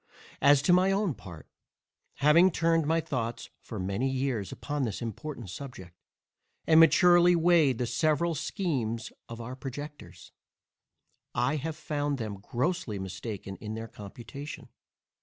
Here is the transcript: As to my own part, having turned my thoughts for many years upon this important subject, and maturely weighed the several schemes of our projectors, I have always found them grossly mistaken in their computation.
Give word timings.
As 0.41 0.63
to 0.63 0.73
my 0.73 0.91
own 0.91 1.13
part, 1.13 1.47
having 2.15 2.49
turned 2.49 2.87
my 2.87 2.99
thoughts 3.01 3.51
for 3.61 3.77
many 3.79 4.09
years 4.09 4.51
upon 4.51 4.81
this 4.81 4.99
important 4.99 5.51
subject, 5.51 5.93
and 6.65 6.79
maturely 6.79 7.35
weighed 7.35 7.77
the 7.77 7.85
several 7.85 8.33
schemes 8.33 9.11
of 9.29 9.39
our 9.39 9.55
projectors, 9.55 10.31
I 11.35 11.57
have 11.57 11.75
always 11.75 11.81
found 11.85 12.17
them 12.17 12.39
grossly 12.39 12.97
mistaken 12.97 13.57
in 13.57 13.75
their 13.75 13.87
computation. 13.87 14.69